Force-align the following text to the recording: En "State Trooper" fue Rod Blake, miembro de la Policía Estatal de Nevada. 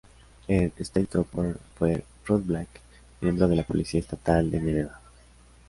En 0.47 0.73
"State 0.83 1.05
Trooper" 1.11 1.57
fue 1.75 2.03
Rod 2.25 2.41
Blake, 2.43 2.81
miembro 3.21 3.47
de 3.47 3.55
la 3.55 3.61
Policía 3.61 3.99
Estatal 3.99 4.49
de 4.49 4.59
Nevada. 4.59 4.99